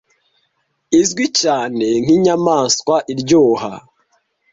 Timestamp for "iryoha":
3.13-3.71